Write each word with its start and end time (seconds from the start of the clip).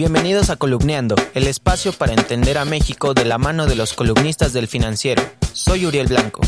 Bienvenidos 0.00 0.48
a 0.48 0.56
Columneando, 0.56 1.14
el 1.34 1.46
espacio 1.46 1.92
para 1.92 2.14
entender 2.14 2.56
a 2.56 2.64
México 2.64 3.12
de 3.12 3.26
la 3.26 3.36
mano 3.36 3.66
de 3.66 3.76
los 3.76 3.92
columnistas 3.92 4.54
del 4.54 4.66
financiero. 4.66 5.22
Soy 5.52 5.84
Uriel 5.84 6.06
Blanco. 6.06 6.40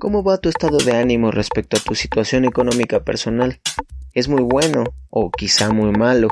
¿Cómo 0.00 0.24
va 0.24 0.38
tu 0.38 0.48
estado 0.48 0.78
de 0.78 0.96
ánimo 0.96 1.30
respecto 1.30 1.76
a 1.76 1.80
tu 1.80 1.94
situación 1.94 2.44
económica 2.44 3.04
personal? 3.04 3.60
¿Es 4.14 4.26
muy 4.26 4.42
bueno 4.42 4.82
o 5.10 5.30
quizá 5.30 5.70
muy 5.70 5.92
malo? 5.92 6.26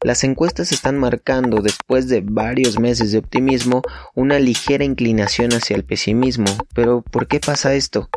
Las 0.00 0.22
encuestas 0.22 0.70
están 0.70 0.96
marcando, 0.96 1.60
después 1.60 2.06
de 2.06 2.20
varios 2.24 2.78
meses 2.78 3.10
de 3.10 3.18
optimismo, 3.18 3.82
una 4.14 4.38
ligera 4.38 4.84
inclinación 4.84 5.52
hacia 5.54 5.74
el 5.74 5.82
pesimismo. 5.82 6.46
Pero 6.72 7.02
¿por 7.02 7.26
qué 7.26 7.40
pasa 7.40 7.74
esto? 7.74 8.08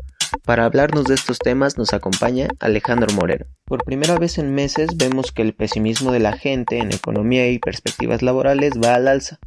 Para 0.46 0.66
hablarnos 0.66 1.06
de 1.06 1.16
estos 1.16 1.40
temas 1.40 1.78
nos 1.78 1.94
acompaña 1.94 2.48
Alejandro 2.60 3.14
Moreno. 3.16 3.46
Por 3.66 3.84
primera 3.84 4.18
vez 4.18 4.38
en 4.38 4.54
meses 4.54 4.96
vemos 4.96 5.32
que 5.32 5.42
el 5.42 5.54
pesimismo 5.54 6.12
de 6.12 6.20
la 6.20 6.34
gente 6.34 6.80
en 6.80 6.94
economía 6.94 7.50
y 7.50 7.60
perspectivas 7.60 8.22
laborales 8.22 8.74
va 8.84 8.96
al 8.96 9.08
alza. 9.08 9.40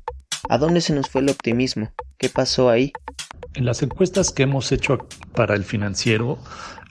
¿A 0.49 0.59
dónde 0.59 0.81
se 0.81 0.93
nos 0.93 1.09
fue 1.09 1.21
el 1.21 1.31
optimismo? 1.31 1.93
¿Qué 2.19 2.29
pasó 2.29 2.69
ahí? 2.69 2.93
En 3.55 3.66
las 3.66 3.83
encuestas 3.83 4.33
que 4.33 4.45
hemos 4.45 4.73
hecho 4.73 5.06
para 5.34 5.55
el 5.55 5.65
financiero, 5.65 6.38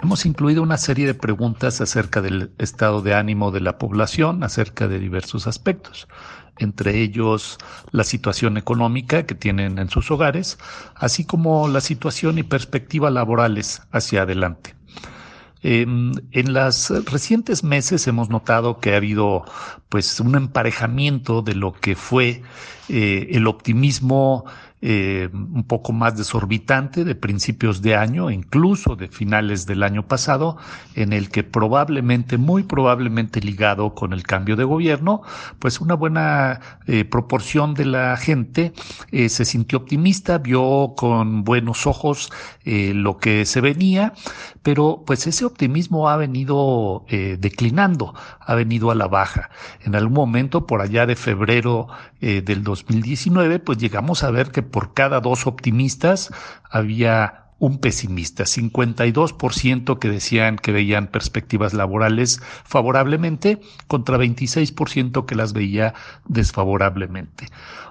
hemos 0.02 0.26
incluido 0.26 0.62
una 0.62 0.78
serie 0.78 1.08
de 1.08 1.16
preguntas 1.16 1.82
acerca 1.82 2.22
del 2.22 2.52
estado 2.60 3.02
de 3.02 3.16
ánimo 3.16 3.52
de 3.52 3.62
la 3.62 3.78
población, 3.78 4.44
acerca 4.44 4.88
de 4.88 5.00
diversos 5.00 5.48
aspectos 5.48 6.08
entre 6.62 7.02
ellos 7.02 7.58
la 7.92 8.04
situación 8.04 8.58
económica 8.58 9.26
que 9.26 9.36
tienen 9.36 9.80
en 9.80 9.90
sus 9.90 10.12
hogares, 10.12 10.58
así 10.96 11.26
como 11.26 11.68
la 11.68 11.82
situación 11.82 12.38
y 12.38 12.44
perspectiva 12.44 13.10
laborales 13.10 13.82
hacia 13.92 14.24
adelante. 14.24 14.76
en 15.64 16.54
los 16.54 16.90
recientes 17.06 17.64
meses 17.64 18.08
hemos 18.08 18.30
notado 18.30 18.80
que 18.80 18.94
ha 18.94 18.98
habido 18.98 19.46
pues 19.90 20.20
un 20.20 20.36
emparejamiento 20.36 21.42
de 21.44 21.54
lo 21.56 21.74
que 21.74 21.96
fue 21.96 22.42
eh, 22.94 23.38
el 23.38 23.48
optimismo 23.48 24.44
eh, 24.84 25.30
un 25.32 25.64
poco 25.64 25.94
más 25.94 26.18
desorbitante 26.18 27.06
de 27.06 27.14
principios 27.14 27.84
de 27.84 27.96
año, 27.96 28.32
incluso 28.32 28.96
de 28.96 29.08
finales 29.08 29.68
del 29.68 29.84
año 29.84 30.08
pasado, 30.08 30.58
en 30.96 31.14
el 31.14 31.30
que 31.30 31.44
probablemente, 31.44 32.38
muy 32.38 32.64
probablemente 32.64 33.40
ligado 33.40 33.94
con 33.94 34.12
el 34.12 34.24
cambio 34.24 34.56
de 34.56 34.64
gobierno, 34.64 35.22
pues 35.60 35.80
una 35.80 35.94
buena 35.94 36.60
eh, 36.88 37.06
proporción 37.06 37.76
de 37.76 37.86
la 37.86 38.18
gente 38.18 38.74
se 39.12 39.46
sintió 39.46 39.78
optimista, 39.78 40.40
vio 40.40 40.96
con 40.98 41.44
buenos 41.44 41.86
ojos 41.86 42.32
lo 42.66 43.18
que 43.18 43.46
se 43.46 43.62
venía, 43.62 44.14
pero 44.64 45.04
pues 45.06 45.28
ese 45.28 45.46
optimismo 45.46 46.10
ha 46.10 46.18
venido 46.18 47.06
declinando, 47.10 48.14
ha 48.40 48.56
venido 48.56 48.90
a 48.92 48.96
la 48.96 49.08
baja. 49.08 49.50
En 49.84 49.96
algún 49.96 50.14
momento, 50.14 50.66
por 50.66 50.82
allá 50.82 51.06
de 51.06 51.16
febrero 51.16 51.88
del 52.20 52.64
2019, 52.88 53.60
pues 53.60 53.78
llegamos 53.78 54.24
a 54.24 54.32
ver 54.32 54.52
que 54.52 54.64
por 54.64 54.94
cada 54.94 55.20
dos 55.20 55.48
optimistas 55.48 56.32
había 56.70 57.42
un 57.62 57.78
pesimista, 57.78 58.46
52% 58.46 60.00
que 60.00 60.10
decían 60.10 60.58
que 60.58 60.72
veían 60.72 61.08
perspectivas 61.08 61.76
laborales 61.76 62.42
favorablemente 62.66 63.62
contra 63.88 64.18
26% 64.18 65.28
que 65.28 65.36
las 65.36 65.54
veía 65.54 65.94
desfavorablemente. 66.28 67.50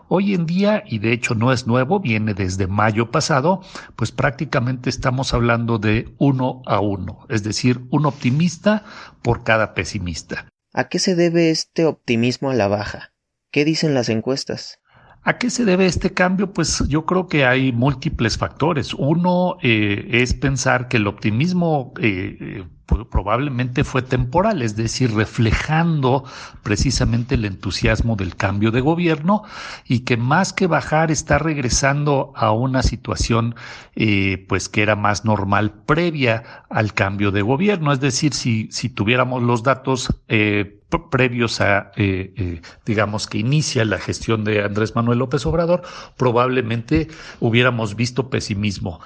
Hoy 0.09 0.35
en 0.35 0.45
día, 0.45 0.83
y 0.85 0.99
de 0.99 1.13
hecho 1.13 1.37
no 1.37 1.53
es 1.53 1.69
nuevo, 1.69 2.01
viene 2.01 2.35
desde 2.35 2.67
mayo 2.67 3.13
pasado, 3.13 3.63
pues 3.95 4.11
prácticamente 4.11 4.91
estamos 4.91 5.35
hablando 5.35 5.79
de 5.79 6.13
uno 6.19 6.63
a 6.67 6.81
uno, 6.81 7.25
es 7.29 7.45
decir, 7.45 7.81
un 7.91 8.07
optimista 8.07 8.83
por 9.23 9.45
cada 9.45 9.73
pesimista. 9.73 10.47
¿A 10.73 10.89
qué 10.89 10.99
se 10.99 11.15
debe 11.15 11.51
este 11.51 11.85
optimismo 11.85 12.51
a 12.51 12.55
la 12.55 12.67
baja? 12.67 13.13
¿Qué 13.51 13.65
dicen 13.65 13.95
las 13.95 14.09
encuestas? 14.09 14.79
¿A 15.23 15.37
qué 15.37 15.51
se 15.51 15.65
debe 15.65 15.87
este 15.87 16.15
cambio? 16.15 16.53
Pues 16.53 16.83
yo 16.89 17.05
creo 17.05 17.27
que 17.27 17.45
hay 17.45 17.73
múltiples 17.73 18.39
factores. 18.39 18.95
Uno 18.95 19.57
eh, 19.63 20.09
es 20.13 20.35
pensar 20.35 20.89
que 20.89 20.97
el 20.97 21.07
optimismo 21.07 21.93
eh, 22.01 22.37
eh 22.41 22.65
probablemente 23.11 23.85
fue 23.85 24.03
temporal, 24.03 24.63
es 24.63 24.77
decir, 24.77 25.15
reflejando 25.15 26.25
precisamente 26.63 27.35
el 27.35 27.45
entusiasmo 27.45 28.17
del 28.17 28.37
cambio 28.37 28.71
de 28.71 28.81
gobierno 28.81 29.43
y 29.87 30.01
que 30.01 30.17
más 30.17 30.53
que 30.53 30.67
bajar 30.67 31.11
está 31.11 31.39
regresando 31.39 32.33
a 32.37 32.53
una 32.53 32.83
situación 32.83 33.55
eh, 33.97 34.45
pues 34.49 34.69
que 34.69 34.83
era 34.83 34.97
más 34.97 35.25
normal 35.25 35.73
previa 35.87 36.65
al 36.71 36.95
cambio 36.95 37.31
de 37.33 37.43
gobierno, 37.43 37.93
es 37.93 38.01
decir, 38.01 38.33
si, 38.33 38.69
si 38.71 38.89
tuviéramos 38.89 39.43
los 39.43 39.63
datos 39.63 40.15
eh, 40.29 40.77
previos 41.11 41.61
a, 41.61 41.93
eh, 41.97 42.33
eh, 42.37 42.63
digamos, 42.87 43.27
que 43.27 43.39
inicia 43.39 43.85
la 43.85 43.99
gestión 43.99 44.45
de 44.45 44.65
Andrés 44.65 44.97
Manuel 44.97 45.19
López 45.19 45.47
Obrador, 45.47 45.83
probablemente 46.17 47.09
hubiéramos 47.39 47.95
visto 47.95 48.31
pesimismo 48.31 49.01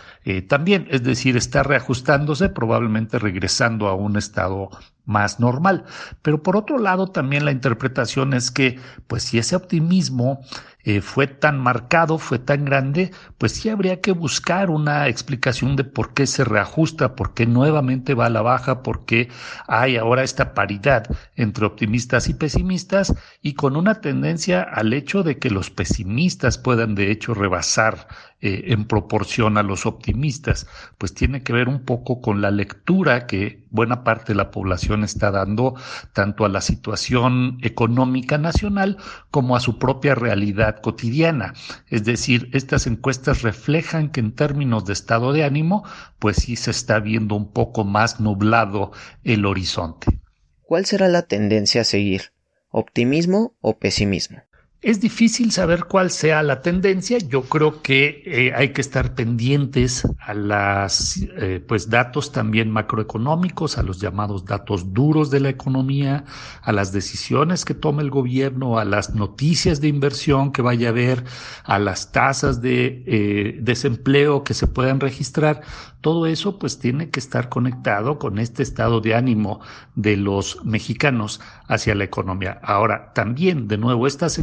también, 0.49 0.87
es 0.91 1.03
decir, 1.03 1.37
está 1.37 1.62
reajustándose, 1.62 2.49
probablemente 2.49 3.19
regresando 3.19 3.74
a 3.83 3.95
un 3.95 4.17
estado 4.17 4.71
más 5.07 5.41
normal. 5.41 5.85
Pero 6.23 6.43
por 6.43 6.57
otro 6.57 6.79
lado, 6.79 7.09
también 7.09 7.45
la 7.45 7.53
interpretación 7.53 8.35
es 8.35 8.51
que, 8.51 8.79
pues 9.07 9.25
si 9.25 9.39
ese 9.39 9.57
optimismo 9.57 10.41
eh, 10.87 11.01
fue 11.01 11.27
tan 11.27 11.59
marcado, 11.59 12.19
fue 12.19 12.39
tan 12.39 12.67
grande, 12.67 13.11
pues 13.39 13.53
sí 13.53 13.71
habría 13.71 14.03
que 14.03 14.13
buscar 14.13 14.69
una 14.71 15.09
explicación 15.09 15.77
de 15.77 15.84
por 15.84 16.13
qué 16.13 16.27
se 16.27 16.45
reajusta, 16.45 17.17
por 17.17 17.33
qué 17.33 17.47
nuevamente 17.47 18.13
va 18.13 18.27
a 18.27 18.31
la 18.31 18.43
baja, 18.43 18.83
por 18.83 19.07
qué 19.07 19.31
hay 19.67 19.97
ahora 19.97 20.23
esta 20.23 20.53
paridad 20.53 21.05
entre 21.37 21.65
optimistas 21.65 22.29
y 22.29 22.34
pesimistas 22.34 23.15
y 23.41 23.55
con 23.55 23.77
una 23.77 24.03
tendencia 24.03 24.63
al 24.63 24.93
hecho 24.93 25.23
de 25.23 25.39
que 25.39 25.51
los 25.51 25.71
pesimistas 25.71 26.59
puedan 26.59 26.95
de 26.95 27.11
hecho 27.11 27.33
rebasar 27.33 28.07
eh, 28.43 28.65
en 28.67 28.84
proporción 28.84 29.57
a 29.57 29.63
los 29.63 29.87
optimistas, 29.87 30.67
pues 30.99 31.15
tiene 31.15 31.43
que 31.43 31.55
ver 31.55 31.69
un 31.69 31.83
poco 31.87 32.21
con 32.21 32.43
la 32.43 32.51
lectura 32.51 33.27
que 33.27 33.64
buena 33.75 34.05
parte 34.05 34.33
de 34.33 34.37
la 34.37 34.53
población 34.53 35.03
está 35.03 35.33
dando 35.33 35.75
tanto 36.12 36.45
a 36.45 36.49
la 36.49 36.61
situación 36.61 37.59
económica 37.62 38.39
nacional 38.39 38.99
como 39.33 39.57
a 39.57 39.61
su 39.61 39.81
propia 39.81 40.15
realidad 40.15 40.81
cotidiana. 40.81 41.55
Es 41.89 42.05
decir, 42.05 42.49
estas 42.53 42.87
encuestas 42.87 43.43
reflejan 43.43 44.11
que 44.11 44.21
en 44.21 44.33
términos 44.33 44.84
de 44.84 44.93
estado 44.93 45.33
de 45.33 45.43
ánimo, 45.43 45.84
pues 46.21 46.37
sí 46.37 46.55
se 46.55 46.71
está 46.71 47.01
viendo 47.01 47.34
un 47.34 47.51
poco 47.53 47.84
más 47.84 48.21
nublado 48.21 48.93
el 49.25 49.45
horizonte. 49.45 50.21
¿Cuál 50.63 50.87
será 50.87 51.09
la 51.09 51.23
tendencia 51.23 51.81
a 51.81 51.84
seguir? 51.84 52.33
¿Optimismo 52.71 53.57
o 53.61 53.77
pesimismo? 53.79 54.43
Es 54.84 55.00
difícil 55.00 55.50
saber 55.50 55.87
cuál 55.87 56.11
sea 56.11 56.43
la 56.43 56.61
tendencia. 56.61 57.17
Yo 57.17 57.45
creo 57.45 57.81
que 57.81 58.22
eh, 58.27 58.53
hay 58.55 58.75
que 58.75 58.83
estar 58.83 59.15
pendientes 59.15 60.06
a 60.19 60.34
las 60.34 61.27
eh, 61.39 61.65
pues 61.67 61.89
datos 61.89 62.33
también 62.33 62.71
macroeconómicos, 62.71 63.78
a 63.78 63.83
los 63.83 63.99
llamados 63.99 64.45
datos 64.45 64.93
duros 64.93 65.31
de 65.31 65.41
la 65.41 65.49
economía, 65.49 66.27
a 66.61 66.71
las 66.71 66.93
decisiones 66.93 67.65
que 67.65 67.72
tome 67.72 68.03
el 68.03 68.11
gobierno, 68.11 68.78
a 68.78 68.84
las 68.84 69.15
noticias 69.15 69.81
de 69.81 69.89
inversión 69.89 70.53
que 70.53 70.61
vaya 70.61 70.89
a 70.89 70.91
haber, 70.91 71.25
a 71.65 71.78
las 71.78 72.12
tasas 72.12 72.61
de 72.61 73.05
eh, 73.06 73.59
desempleo 73.62 74.45
que 74.45 74.53
se 74.53 74.66
puedan 74.66 75.01
registrar. 75.01 75.62
Todo 76.03 76.27
eso 76.27 76.59
pues 76.59 76.78
tiene 76.78 77.09
que 77.09 77.19
estar 77.19 77.49
conectado 77.49 78.19
con 78.19 78.39
este 78.39 78.62
estado 78.62 79.01
de 79.01 79.15
ánimo 79.15 79.61
de 79.95 80.19
los 80.19 80.62
mexicanos 80.62 81.41
hacia 81.66 81.95
la 81.95 82.05
economía. 82.05 82.61
Ahora, 82.62 83.15
también, 83.15 83.69
de 83.69 83.78
nuevo, 83.78 84.06
estas 84.06 84.39